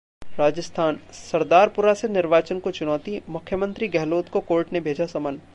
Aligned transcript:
राजस्थान: 0.37 0.97
सरदारपुरा 1.13 1.93
से 1.93 2.07
निर्वाचन 2.07 2.59
को 2.59 2.71
चुनौती, 2.71 3.21
मुख्यमंत्री 3.29 3.87
गहलोत 3.89 4.29
को 4.29 4.39
कोर्ट 4.41 4.73
ने 4.73 4.79
भेजा 4.81 5.05
समन 5.07 5.37